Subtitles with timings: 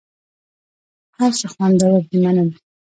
[1.17, 2.55] هر څه خوندور دي مننه.